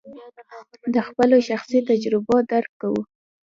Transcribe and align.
د 0.93 0.95
خپلو 1.07 1.35
شخصي 1.47 1.79
تجربو 1.89 2.35
درک 2.51 2.71
کوو. 2.81 3.01